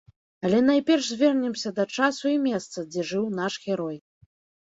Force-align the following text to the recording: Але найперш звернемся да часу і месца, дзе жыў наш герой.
Але 0.47 0.59
найперш 0.69 1.09
звернемся 1.15 1.71
да 1.79 1.85
часу 1.97 2.31
і 2.31 2.39
месца, 2.47 2.85
дзе 2.95 3.05
жыў 3.11 3.29
наш 3.41 3.53
герой. 3.67 3.97